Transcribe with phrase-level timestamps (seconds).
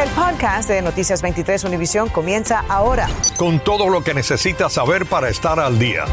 [0.00, 3.06] El podcast de Noticias 23 Univisión comienza ahora.
[3.36, 6.06] Con todo lo que necesitas saber para estar al día.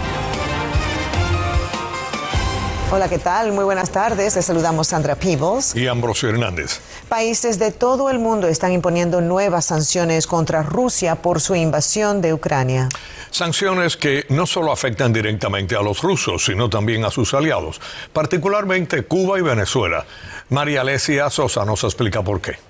[2.91, 3.53] Hola, ¿qué tal?
[3.53, 4.35] Muy buenas tardes.
[4.35, 5.73] Les saludamos Sandra Peebles.
[5.73, 6.81] Y Ambrosio Hernández.
[7.07, 12.33] Países de todo el mundo están imponiendo nuevas sanciones contra Rusia por su invasión de
[12.33, 12.89] Ucrania.
[13.31, 17.79] Sanciones que no solo afectan directamente a los rusos, sino también a sus aliados,
[18.11, 20.05] particularmente Cuba y Venezuela.
[20.49, 22.66] María Alesia Sosa nos explica por qué.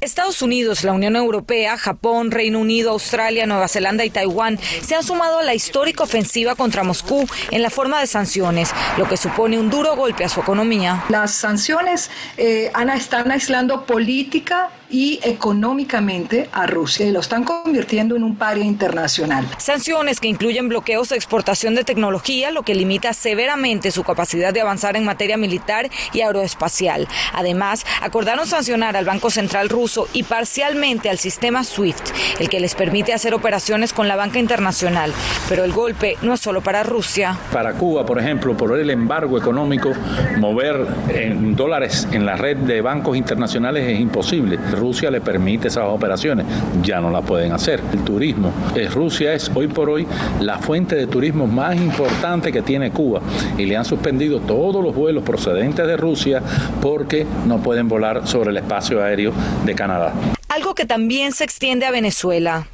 [0.00, 5.02] Estados Unidos, la Unión Europea, Japón, Reino Unido, Australia, Nueva Zelanda y Taiwán se han
[5.02, 9.58] sumado a la histórica ofensiva contra Moscú en la forma de sanciones, lo que supone
[9.58, 11.04] un duro golpe a su economía.
[11.08, 18.22] Las sanciones eh, están aislando política y económicamente a Rusia y lo están convirtiendo en
[18.22, 19.46] un paria internacional.
[19.58, 24.60] Sanciones que incluyen bloqueos de exportación de tecnología, lo que limita severamente su capacidad de
[24.60, 27.08] avanzar en materia militar y aeroespacial.
[27.32, 32.10] Además, acordaron sancionar al Banco Central ruso y parcialmente al sistema SWIFT,
[32.40, 35.12] el que les permite hacer operaciones con la banca internacional.
[35.48, 37.36] Pero el golpe no es solo para Rusia.
[37.52, 39.92] Para Cuba, por ejemplo, por el embargo económico,
[40.38, 44.58] mover en dólares en la red de bancos internacionales es imposible.
[44.76, 46.46] Rusia le permite esas operaciones,
[46.82, 47.82] ya no la pueden hacer.
[47.92, 48.52] El turismo,
[48.92, 50.06] Rusia es hoy por hoy
[50.40, 53.20] la fuente de turismo más importante que tiene Cuba
[53.58, 56.42] y le han suspendido todos los vuelos procedentes de Rusia
[56.80, 59.32] porque no pueden volar sobre el espacio aéreo
[59.64, 60.12] de Canadá.
[60.48, 62.66] Algo que también se extiende a Venezuela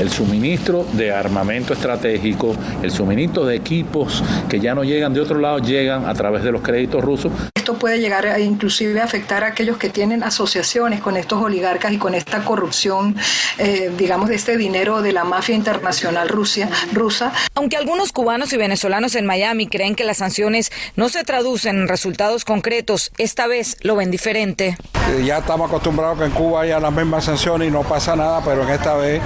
[0.00, 5.38] el suministro de armamento estratégico, el suministro de equipos que ya no llegan de otro
[5.38, 7.30] lado, llegan a través de los créditos rusos.
[7.70, 11.98] Esto puede llegar a inclusive afectar a aquellos que tienen asociaciones con estos oligarcas y
[11.98, 13.14] con esta corrupción,
[13.58, 17.32] eh, digamos, de este dinero de la mafia internacional Rusia, rusa.
[17.54, 21.86] Aunque algunos cubanos y venezolanos en Miami creen que las sanciones no se traducen en
[21.86, 24.76] resultados concretos, esta vez lo ven diferente.
[25.10, 28.42] Eh, ya estamos acostumbrados que en Cuba haya las mismas sanciones y no pasa nada,
[28.44, 29.22] pero en esta vez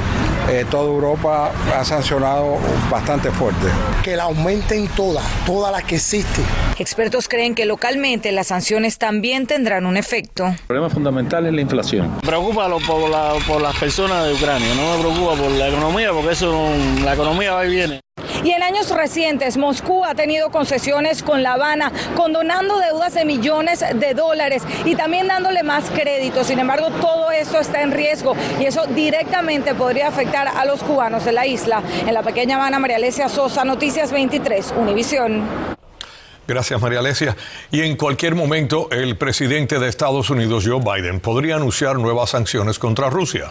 [0.51, 2.59] eh, toda Europa ha sancionado
[2.91, 3.67] bastante fuerte.
[4.03, 6.45] Que la aumenten todas, todas las que existen.
[6.79, 10.47] Expertos creen que localmente las sanciones también tendrán un efecto.
[10.47, 12.15] El problema fundamental es la inflación.
[12.17, 16.33] Me preocupa por, por las personas de Ucrania, no me preocupa por la economía, porque
[16.33, 16.71] eso,
[17.03, 18.01] la economía va y viene.
[18.45, 23.83] Y en años recientes, Moscú ha tenido concesiones con La Habana, condonando deudas de millones
[23.95, 26.45] de dólares y también dándole más crédito.
[26.45, 31.25] Sin embargo, todo esto está en riesgo y eso directamente podría afectar a los cubanos
[31.25, 31.83] de la isla.
[32.07, 35.75] En la pequeña Habana, María Alesia Sosa, Noticias 23, Univisión.
[36.47, 37.37] Gracias, María Alesia.
[37.71, 42.79] Y en cualquier momento, el presidente de Estados Unidos, Joe Biden, podría anunciar nuevas sanciones
[42.79, 43.51] contra Rusia.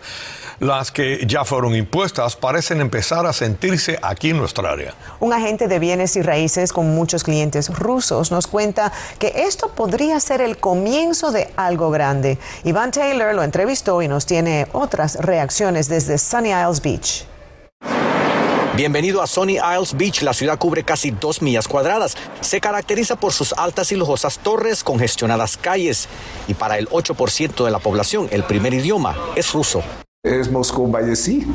[0.60, 4.94] Las que ya fueron impuestas parecen empezar a sentirse aquí en nuestra área.
[5.20, 10.20] Un agente de bienes y raíces con muchos clientes rusos nos cuenta que esto podría
[10.20, 12.38] ser el comienzo de algo grande.
[12.64, 17.33] Iván Taylor lo entrevistó y nos tiene otras reacciones desde Sunny Isles Beach.
[18.76, 20.24] Bienvenido a Sunny Isles Beach.
[20.24, 22.18] La ciudad cubre casi dos millas cuadradas.
[22.42, 26.08] Se caracteriza por sus altas y lujosas torres, congestionadas calles.
[26.48, 29.84] Y para el 8% de la población, el primer idioma es ruso.
[30.24, 31.04] Es Moscú by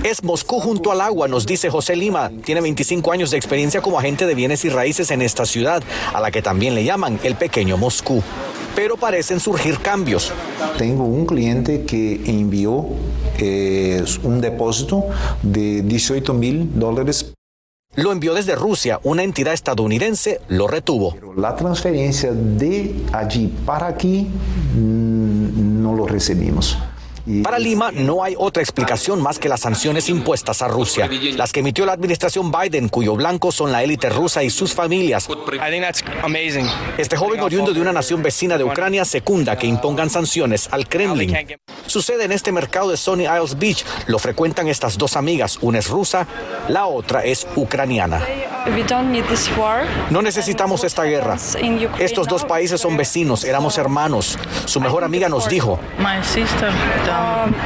[0.04, 2.30] Es Moscú junto al agua, nos dice José Lima.
[2.44, 6.20] Tiene 25 años de experiencia como agente de bienes y raíces en esta ciudad, a
[6.20, 8.22] la que también le llaman el pequeño Moscú.
[8.78, 10.32] Pero parecen surgir cambios.
[10.78, 12.86] Tengo un cliente que envió
[13.36, 15.04] eh, un depósito
[15.42, 17.32] de 18 mil dólares
[17.96, 21.16] lo envió desde Rusia, una entidad estadounidense lo retuvo.
[21.36, 24.28] La transferencia de allí para aquí
[24.76, 26.78] mm, no lo recibimos.
[27.42, 31.60] Para Lima no hay otra explicación más que las sanciones impuestas a Rusia, las que
[31.60, 35.28] emitió la administración Biden, cuyo blanco son la élite rusa y sus familias.
[36.96, 41.36] Este joven oriundo de una nación vecina de Ucrania secunda que impongan sanciones al Kremlin.
[41.86, 43.84] Sucede en este mercado de Sony Isles Beach.
[44.06, 46.26] Lo frecuentan estas dos amigas, una es rusa,
[46.68, 48.22] la otra es ucraniana.
[50.10, 51.36] No necesitamos esta guerra.
[51.98, 54.38] Estos dos países son vecinos, éramos hermanos.
[54.66, 55.78] Su mejor amiga nos dijo,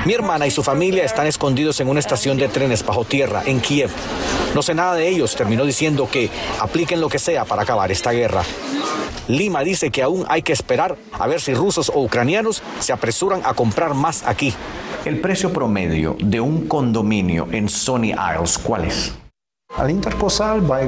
[0.04, 3.60] mi hermana y su familia están escondidos en una estación de trenes bajo tierra en
[3.60, 3.90] Kiev.
[4.54, 5.34] No sé nada de ellos.
[5.36, 6.30] Terminó diciendo que
[6.60, 8.42] apliquen lo que sea para acabar esta guerra.
[9.28, 13.40] Lima dice que aún hay que esperar a ver si rusos o ucranianos se apresuran
[13.44, 14.52] a comprar más aquí.
[15.04, 19.12] El precio promedio de un condominio en Sony Isles, ¿cuál es?
[19.76, 20.80] Al interposal va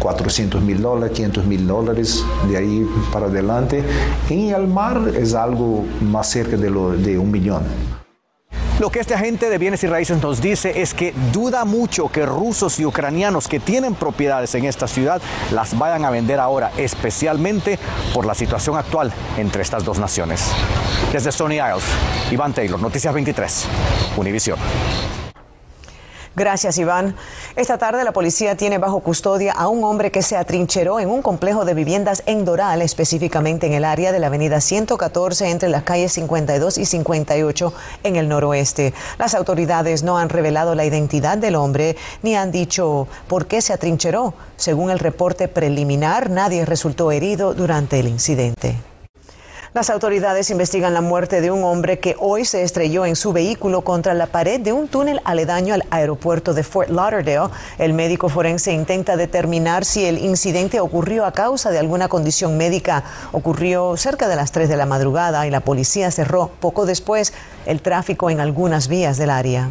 [0.00, 3.84] 400 mil dólares, 500 mil dólares, de ahí para adelante.
[4.28, 7.62] En el mar es algo más cerca de, lo, de un millón.
[8.80, 12.26] Lo que este agente de bienes y raíces nos dice es que duda mucho que
[12.26, 15.22] rusos y ucranianos que tienen propiedades en esta ciudad
[15.52, 17.78] las vayan a vender ahora, especialmente
[18.12, 20.50] por la situación actual entre estas dos naciones.
[21.12, 21.84] Desde Stony Isles,
[22.32, 23.66] Iván Taylor, Noticias 23,
[24.16, 24.58] Univisión.
[26.36, 27.14] Gracias, Iván.
[27.54, 31.22] Esta tarde la policía tiene bajo custodia a un hombre que se atrincheró en un
[31.22, 35.84] complejo de viviendas en Doral, específicamente en el área de la avenida 114 entre las
[35.84, 37.72] calles 52 y 58
[38.02, 38.94] en el noroeste.
[39.16, 43.72] Las autoridades no han revelado la identidad del hombre ni han dicho por qué se
[43.72, 44.34] atrincheró.
[44.56, 48.93] Según el reporte preliminar, nadie resultó herido durante el incidente.
[49.74, 53.80] Las autoridades investigan la muerte de un hombre que hoy se estrelló en su vehículo
[53.80, 57.50] contra la pared de un túnel aledaño al aeropuerto de Fort Lauderdale.
[57.78, 63.02] El médico forense intenta determinar si el incidente ocurrió a causa de alguna condición médica.
[63.32, 67.32] Ocurrió cerca de las 3 de la madrugada y la policía cerró poco después
[67.66, 69.70] el tráfico en algunas vías del área.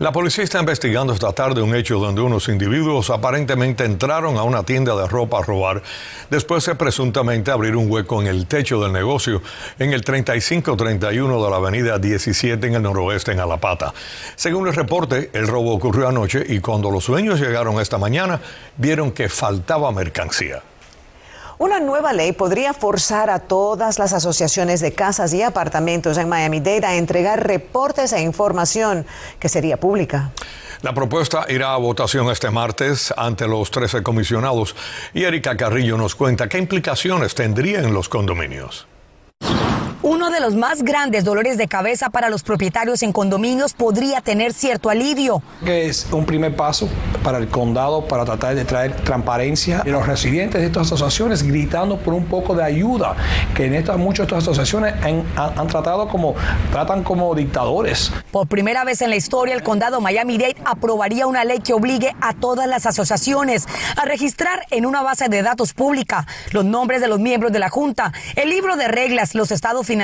[0.00, 4.62] La policía está investigando esta tarde un hecho donde unos individuos aparentemente entraron a una
[4.62, 5.82] tienda de ropa a robar,
[6.30, 9.42] después de presuntamente abrir un hueco en el techo del negocio
[9.78, 13.92] en el 3531 de la avenida 17 en el noroeste en Alapata.
[14.36, 18.40] Según el reporte, el robo ocurrió anoche y cuando los dueños llegaron esta mañana
[18.78, 20.62] vieron que faltaba mercancía.
[21.60, 26.86] Una nueva ley podría forzar a todas las asociaciones de casas y apartamentos en Miami-Dade
[26.86, 29.04] a entregar reportes e información
[29.38, 30.30] que sería pública.
[30.80, 34.74] La propuesta irá a votación este martes ante los 13 comisionados
[35.12, 38.86] y Erika Carrillo nos cuenta qué implicaciones tendría en los condominios.
[40.10, 44.52] Uno de los más grandes dolores de cabeza para los propietarios en condominios podría tener
[44.52, 45.40] cierto alivio.
[45.64, 46.88] Es un primer paso
[47.22, 51.96] para el condado para tratar de traer transparencia y los residentes de estas asociaciones gritando
[51.96, 53.14] por un poco de ayuda,
[53.54, 56.34] que en estas muchas de estas asociaciones han, tratado como
[56.72, 58.10] tratan como dictadores.
[58.32, 62.34] Por primera vez en la historia, el condado Miami-Dade aprobaría una ley que obligue a
[62.34, 67.20] todas las asociaciones a registrar en una base de datos pública los nombres de los
[67.20, 69.99] miembros de la junta, el libro de reglas, los estados financieros,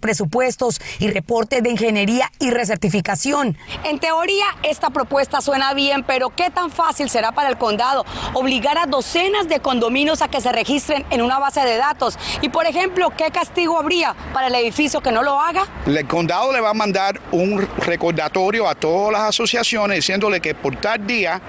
[0.00, 3.56] presupuestos y reportes de ingeniería y recertificación.
[3.84, 8.78] En teoría, esta propuesta suena bien, pero ¿qué tan fácil será para el condado obligar
[8.78, 12.18] a docenas de condominios a que se registren en una base de datos?
[12.40, 15.66] Y, por ejemplo, ¿qué castigo habría para el edificio que no lo haga?
[15.86, 20.76] El condado le va a mandar un recordatorio a todas las asociaciones diciéndole que por
[20.76, 21.40] tal día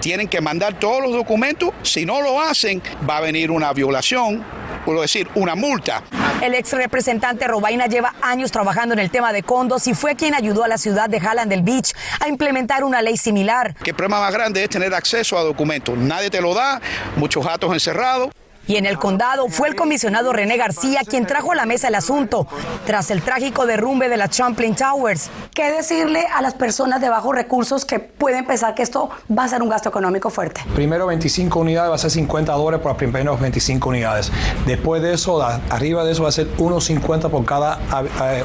[0.00, 1.70] tienen que mandar todos los documentos.
[1.82, 4.44] Si no lo hacen, va a venir una violación
[4.84, 6.02] puedo decir, una multa.
[6.42, 10.34] El ex representante Robaina lleva años trabajando en el tema de condos y fue quien
[10.34, 13.74] ayudó a la ciudad de Hallandale Beach a implementar una ley similar.
[13.82, 15.96] ¿Qué problema más grande es tener acceso a documentos?
[15.96, 16.80] Nadie te lo da,
[17.16, 18.30] muchos gatos encerrados.
[18.66, 21.94] Y en el condado fue el comisionado René García quien trajo a la mesa el
[21.94, 22.46] asunto
[22.86, 25.30] tras el trágico derrumbe de las Champlain Towers.
[25.52, 29.48] ¿Qué decirle a las personas de bajos recursos que pueden pensar que esto va a
[29.48, 30.62] ser un gasto económico fuerte?
[30.74, 34.32] Primero 25 unidades va a ser 50 dólares por las primeras 25 unidades.
[34.66, 37.78] Después de eso, arriba de eso va a ser 1.50 por cada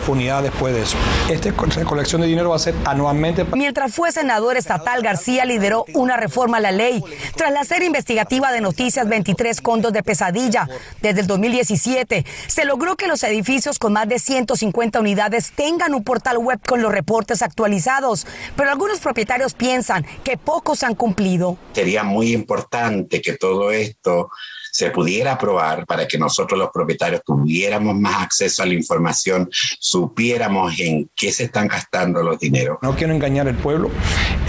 [0.08, 0.98] unidad después de eso.
[1.30, 1.50] Esta
[1.80, 3.46] recolección de dinero va a ser anualmente.
[3.54, 7.04] Mientras fue senador estatal, García lideró una reforma a la ley.
[7.36, 10.68] Tras la serie investigativa de Noticias 23 condos de pesadilla.
[11.04, 16.04] Desde el 2017 se logró que los edificios con más de 150 unidades tengan un
[16.04, 18.26] portal web con los reportes actualizados,
[18.56, 21.58] pero algunos propietarios piensan que pocos han cumplido.
[21.74, 24.32] Sería muy importante que todo esto
[24.72, 30.80] se pudiera aprobar para que nosotros los propietarios tuviéramos más acceso a la información, supiéramos
[30.80, 32.78] en qué se están gastando los dineros.
[32.82, 33.90] No quiero engañar al pueblo,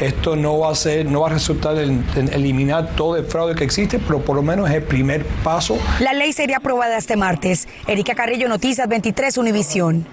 [0.01, 3.65] esto no va a ser, no va a resultar en, eliminar todo el fraude que
[3.65, 5.79] existe, pero por lo menos es el primer paso.
[6.01, 7.69] La ley sería aprobada este martes.
[7.87, 10.07] Erika Carrillo, Noticias 23, Univisión.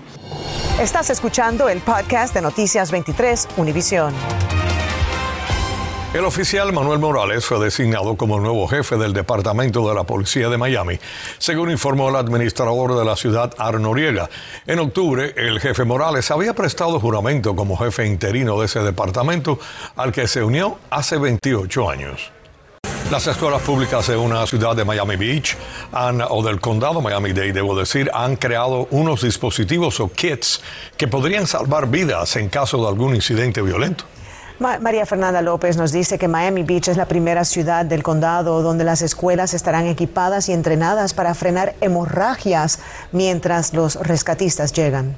[0.80, 4.14] Estás escuchando el podcast de Noticias 23, Univisión.
[6.14, 10.48] El oficial Manuel Morales fue designado como el nuevo jefe del Departamento de la Policía
[10.48, 10.98] de Miami,
[11.38, 14.30] según informó el administrador de la ciudad, Arnoriega.
[14.66, 19.60] En octubre, el jefe Morales había prestado juramento como jefe interino de ese departamento,
[19.98, 22.32] al que se unió hace 28 años.
[23.12, 25.58] Las escuelas públicas de una ciudad de Miami Beach
[25.92, 30.62] o del condado Miami-Dade, debo decir, han creado unos dispositivos o kits
[30.96, 34.06] que podrían salvar vidas en caso de algún incidente violento.
[34.60, 38.84] María Fernanda López nos dice que Miami Beach es la primera ciudad del condado donde
[38.84, 42.80] las escuelas estarán equipadas y entrenadas para frenar hemorragias
[43.12, 45.16] mientras los rescatistas llegan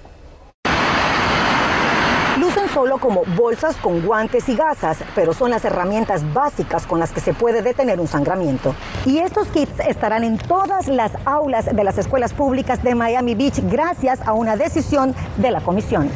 [2.79, 7.19] solo como bolsas con guantes y gasas, pero son las herramientas básicas con las que
[7.19, 8.73] se puede detener un sangramiento.
[9.05, 13.59] Y estos kits estarán en todas las aulas de las escuelas públicas de Miami Beach
[13.63, 16.09] gracias a una decisión de la comisión.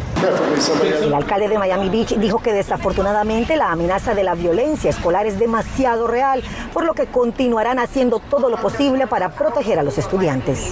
[1.01, 5.37] El alcalde de Miami Beach dijo que desafortunadamente la amenaza de la violencia escolar es
[5.39, 6.41] demasiado real,
[6.71, 10.71] por lo que continuarán haciendo todo lo posible para proteger a los estudiantes.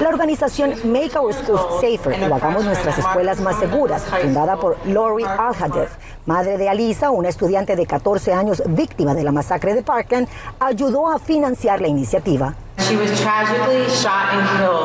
[0.00, 5.24] La organización Make Our Schools Safer, o Hagamos Nuestras Escuelas Más Seguras, fundada por Lori
[5.24, 10.28] Alhadeff, madre de Alisa, una estudiante de 14 años víctima de la masacre de Parkland,
[10.60, 12.54] ayudó a financiar la iniciativa.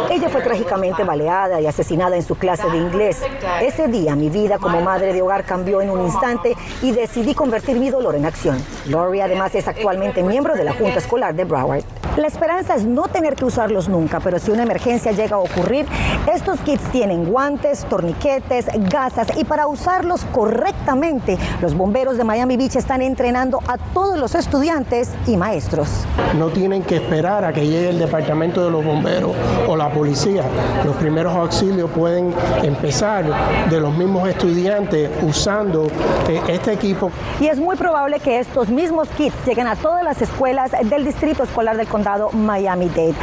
[0.09, 3.21] Ella fue trágicamente baleada y asesinada en su clase de inglés.
[3.61, 7.77] Ese día mi vida como madre de hogar cambió en un instante y decidí convertir
[7.77, 8.57] mi dolor en acción.
[8.87, 11.83] Lori además es actualmente miembro de la Junta Escolar de Broward.
[12.17, 15.87] La esperanza es no tener que usarlos nunca, pero si una emergencia llega a ocurrir,
[16.31, 22.75] estos kits tienen guantes, torniquetes, gasas y para usarlos correctamente, los bomberos de Miami Beach
[22.75, 25.89] están entrenando a todos los estudiantes y maestros.
[26.37, 29.33] No tienen que esperar a que llegue el departamento de los bomberos
[29.67, 30.43] o la policía.
[30.85, 33.25] Los primeros auxilios pueden empezar
[33.69, 35.87] de los mismos estudiantes usando
[36.27, 37.11] eh, este equipo.
[37.39, 41.43] Y es muy probable que estos mismos kits lleguen a todas las escuelas del Distrito
[41.43, 43.15] Escolar del Condado Miami-Dade.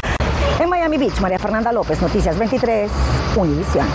[0.59, 2.91] En Miami Beach, María Fernanda López, Noticias 23,
[3.37, 3.87] Univisión.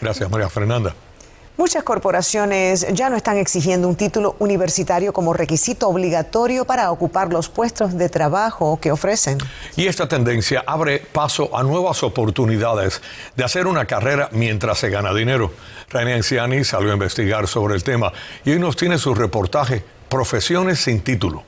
[0.00, 0.94] Gracias, María Fernanda.
[1.58, 7.48] Muchas corporaciones ya no están exigiendo un título universitario como requisito obligatorio para ocupar los
[7.48, 9.38] puestos de trabajo que ofrecen.
[9.74, 13.02] Y esta tendencia abre paso a nuevas oportunidades
[13.34, 15.50] de hacer una carrera mientras se gana dinero.
[15.88, 18.12] René Anciani salió a investigar sobre el tema
[18.44, 21.42] y hoy nos tiene su reportaje Profesiones sin título.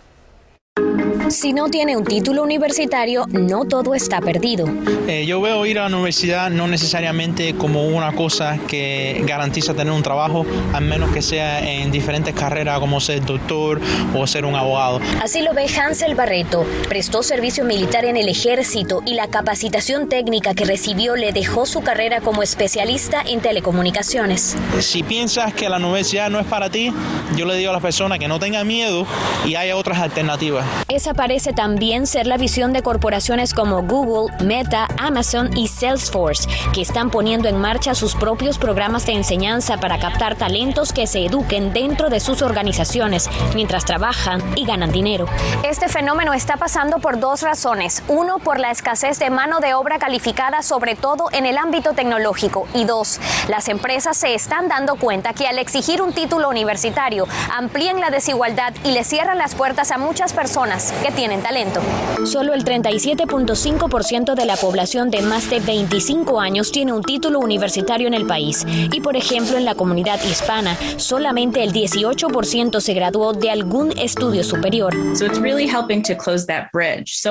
[1.31, 4.67] Si no tiene un título universitario, no todo está perdido.
[5.07, 9.93] Eh, yo veo ir a la universidad no necesariamente como una cosa que garantiza tener
[9.93, 13.81] un trabajo, al menos que sea en diferentes carreras como ser doctor
[14.13, 15.01] o ser un abogado.
[15.23, 16.67] Así lo ve Hansel Barreto.
[16.89, 21.81] Prestó servicio militar en el ejército y la capacitación técnica que recibió le dejó su
[21.83, 24.57] carrera como especialista en telecomunicaciones.
[24.81, 26.93] Si piensas que la universidad no es para ti,
[27.37, 29.07] yo le digo a las personas que no tengan miedo
[29.47, 30.67] y haya otras alternativas.
[30.89, 36.81] Esa parece también ser la visión de corporaciones como Google, Meta, Amazon y Salesforce, que
[36.81, 41.75] están poniendo en marcha sus propios programas de enseñanza para captar talentos que se eduquen
[41.75, 45.27] dentro de sus organizaciones mientras trabajan y ganan dinero.
[45.63, 48.03] Este fenómeno está pasando por dos razones.
[48.09, 52.67] Uno, por la escasez de mano de obra calificada, sobre todo en el ámbito tecnológico.
[52.73, 58.01] Y dos, las empresas se están dando cuenta que al exigir un título universitario amplían
[58.01, 61.81] la desigualdad y le cierran las puertas a muchas personas que tienen talento.
[62.25, 68.07] Solo el 37.5% de la población de más de 25 años tiene un título universitario
[68.09, 68.67] en el país.
[68.67, 74.45] Y por ejemplo, en la comunidad hispana, solamente el 18% se graduó de algún estudio
[74.45, 74.95] superior.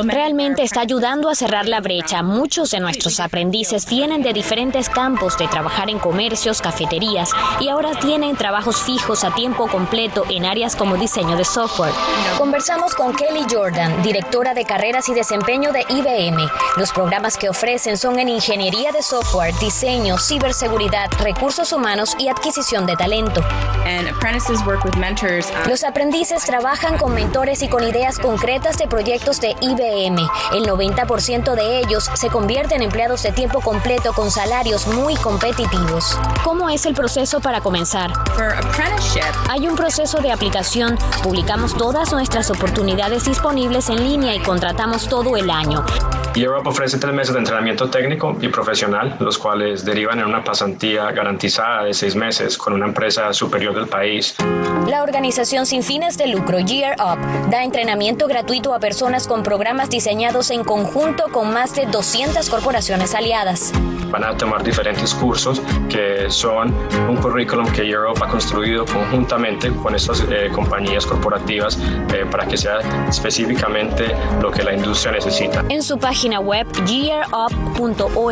[0.04, 2.24] Realmente está ayudando a cerrar la brecha.
[2.24, 7.92] Muchos de nuestros aprendices vienen de diferentes campos de trabajar en comercios, cafeterías y ahora
[8.00, 11.94] tienen trabajos fijos a tiempo completo en áreas como diseño de software.
[12.38, 16.50] Conversamos con Kelly Jordan, directora de carreras y desempeño de IBM.
[16.78, 22.86] Los programas que ofrecen son en ingeniería de software, diseño, ciberseguridad, recursos humanos y adquisición
[22.86, 23.42] de talento.
[25.68, 30.18] Los aprendices trabajan con mentores y con ideas concretas de proyectos de IBM.
[30.54, 36.18] El 90% de ellos se convierten en empleados de tiempo completo con salarios muy competitivos.
[36.44, 38.12] ¿Cómo es el proceso para comenzar?
[39.50, 40.98] Hay un proceso de aplicación.
[41.24, 45.84] Publicamos todas nuestras oportunidades disponibles en línea y contratamos todo el año.
[46.36, 51.12] Europe ofrece tres meses de entrenamiento técnico y profesional, los cuales derivan en una pasantía
[51.12, 54.36] garantizada de seis meses con una empresa superior del país.
[54.88, 59.90] La organización sin fines de lucro Year Up da entrenamiento gratuito a personas con programas
[59.90, 63.74] diseñados en conjunto con más de 200 corporaciones aliadas.
[64.12, 66.74] Van a tomar diferentes cursos que son
[67.08, 71.78] un currículum que Europe ha construido conjuntamente con estas eh, compañías corporativas
[72.14, 75.64] eh, para que sea específicamente lo que la industria necesita.
[75.70, 78.32] En su página web yearup.org,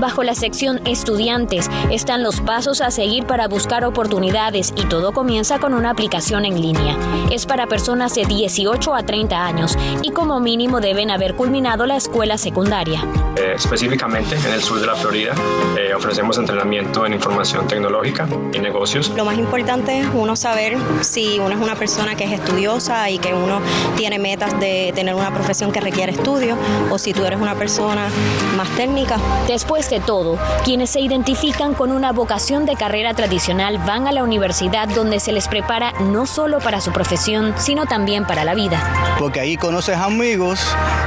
[0.00, 5.58] bajo la sección Estudiantes, están los pasos a seguir para buscar oportunidades y todo comienza
[5.58, 6.96] con una aplicación en línea.
[7.30, 11.96] Es para personas de 18 a 30 años y como mínimo deben haber culminado la
[11.96, 13.02] escuela secundaria.
[13.38, 15.32] Eh, específicamente en el sur de la Florida
[15.78, 19.10] eh, ofrecemos entrenamiento en información tecnológica y negocios.
[19.10, 23.18] Lo más importante es uno saber si uno es una persona que es estudiosa y
[23.18, 23.60] que uno
[23.96, 26.56] tiene metas de tener una profesión que requiere estudio
[26.90, 28.08] o si tú eres una persona
[28.56, 29.18] más técnica.
[29.46, 34.24] Después de todo, quienes se identifican con una vocación de carrera tradicional van a la
[34.24, 39.16] universidad donde se les prepara no solo para su profesión, sino también para la vida.
[39.16, 40.58] Porque ahí conoces amigos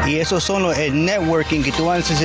[0.08, 2.21] y esos son los, el networking que tú vas a necesitar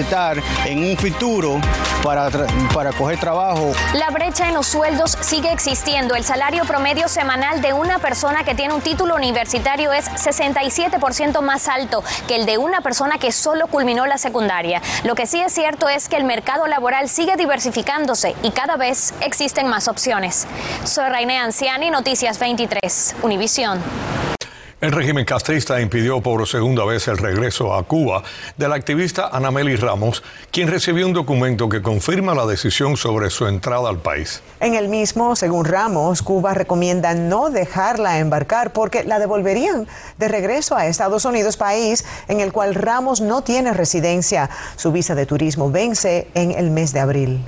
[0.67, 1.59] en un futuro
[2.05, 2.29] para,
[2.75, 3.73] para coger trabajo.
[3.95, 6.15] La brecha en los sueldos sigue existiendo.
[6.15, 11.69] El salario promedio semanal de una persona que tiene un título universitario es 67% más
[11.69, 14.83] alto que el de una persona que solo culminó la secundaria.
[15.05, 19.15] Lo que sí es cierto es que el mercado laboral sigue diversificándose y cada vez
[19.21, 20.47] existen más opciones.
[20.85, 23.81] Soy Raine Anciani, Noticias 23, Univisión.
[24.79, 28.23] El régimen castrista impidió por segunda vez el regreso a Cuba
[28.59, 33.47] de la activista Anameli Ramos, quien recibió un documento que confirma la decisión sobre su
[33.47, 34.43] entrada al país.
[34.61, 40.77] En el mismo, según Ramos, Cuba recomienda no dejarla embarcar porque la devolverían de regreso
[40.77, 44.51] a Estados Unidos, país en el cual Ramos no tiene residencia.
[44.77, 47.41] Su visa de turismo vence en el mes de abril.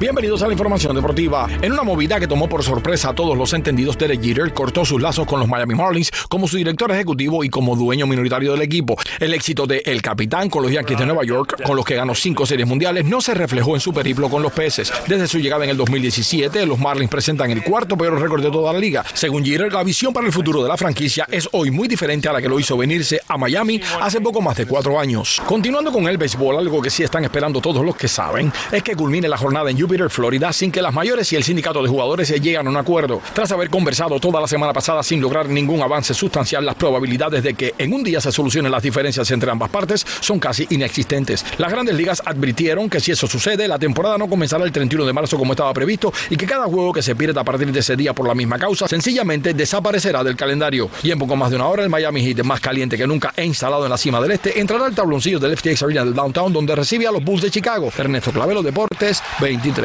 [0.00, 1.48] Bienvenidos a la información deportiva.
[1.60, 5.02] En una movida que tomó por sorpresa a todos los entendidos, Derek Jeter cortó sus
[5.02, 8.96] lazos con los Miami Marlins como su director ejecutivo y como dueño minoritario del equipo.
[9.18, 12.14] El éxito de El Capitán con los Yankees de Nueva York, con los que ganó
[12.14, 14.92] cinco series mundiales, no se reflejó en su periplo con los peces.
[15.08, 18.72] Desde su llegada en el 2017, los Marlins presentan el cuarto peor récord de toda
[18.72, 19.04] la liga.
[19.14, 22.32] Según Jeter, la visión para el futuro de la franquicia es hoy muy diferente a
[22.32, 25.42] la que lo hizo venirse a Miami hace poco más de cuatro años.
[25.44, 28.94] Continuando con el béisbol, algo que sí están esperando todos los que saben es que
[28.94, 32.28] culmine la jornada en Jupiter, Florida, sin que las mayores y el sindicato de jugadores
[32.28, 33.22] se lleguen a un acuerdo.
[33.32, 37.54] Tras haber conversado toda la semana pasada sin lograr ningún avance sustancial, las probabilidades de
[37.54, 41.42] que en un día se solucionen las diferencias entre ambas partes son casi inexistentes.
[41.56, 45.12] Las grandes ligas advirtieron que si eso sucede, la temporada no comenzará el 31 de
[45.14, 47.96] marzo como estaba previsto y que cada juego que se pierda a partir de ese
[47.96, 50.90] día por la misma causa sencillamente desaparecerá del calendario.
[51.02, 53.46] Y en poco más de una hora, el Miami Heat, más caliente que nunca e
[53.46, 56.76] instalado en la cima del este, entrará al tabloncillo del FTX Arena del Downtown donde
[56.76, 57.90] recibe a los Bulls de Chicago.
[57.96, 59.77] Ernesto Clavelo Deportes 23.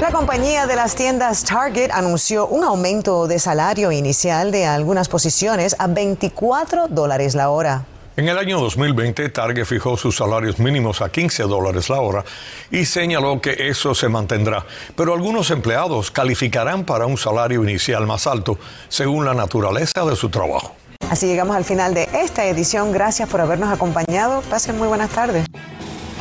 [0.00, 5.74] La compañía de las tiendas Target anunció un aumento de salario inicial de algunas posiciones
[5.78, 7.86] a 24 dólares la hora.
[8.18, 12.24] En el año 2020, Target fijó sus salarios mínimos a 15 dólares la hora
[12.70, 14.66] y señaló que eso se mantendrá.
[14.94, 20.28] Pero algunos empleados calificarán para un salario inicial más alto según la naturaleza de su
[20.28, 20.74] trabajo.
[21.10, 22.92] Así llegamos al final de esta edición.
[22.92, 24.42] Gracias por habernos acompañado.
[24.50, 25.46] Pasen muy buenas tardes.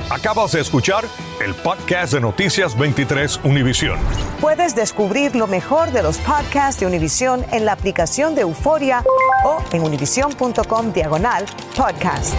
[0.10, 1.04] Acabas de escuchar
[1.44, 3.98] el podcast de Noticias 23 Univisión.
[4.40, 9.04] Puedes descubrir lo mejor de los podcasts de Univisión en la aplicación de Euforia
[9.44, 12.36] o en univision.com diagonal podcasts.